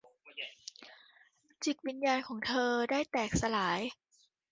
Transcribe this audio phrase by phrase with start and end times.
[1.63, 3.79] จิตวิญญาณของเธอได้แตกสลาย